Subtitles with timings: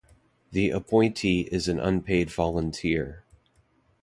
[0.49, 3.23] The appointee is an unpaid volunteer.